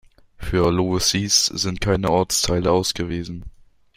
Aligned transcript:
Für 0.37 0.71
Lovosice 0.71 1.51
sind 1.55 1.79
keine 1.79 2.09
Ortsteile 2.09 2.71
ausgewiesen. 2.71 3.45